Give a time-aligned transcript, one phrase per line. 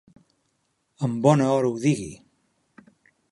[1.07, 2.09] En bona hora ho digui.